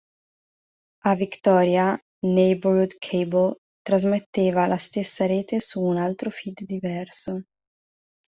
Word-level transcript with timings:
A 1.09 1.13
Victoria, 1.15 1.83
Neighborhood 2.25 2.95
Cable 3.01 3.57
trasmetteva 3.85 4.65
la 4.65 4.77
stessa 4.77 5.27
rete 5.27 5.59
su 5.59 5.79
un 5.85 5.97
altro 5.97 6.31
feed 6.31 6.65
diverso. 6.65 7.43